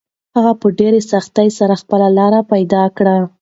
[0.35, 3.15] هغه په ډېرې سختۍ سره خپله لاره پیدا کړه.